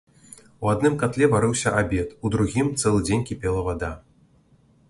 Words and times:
У 0.63 0.71
адным 0.75 0.95
катле 1.03 1.25
варыўся 1.33 1.75
абед, 1.81 2.17
у 2.25 2.31
другім 2.37 2.73
цэлы 2.81 2.99
дзень 3.11 3.25
кіпела 3.29 3.61
вада. 3.69 3.91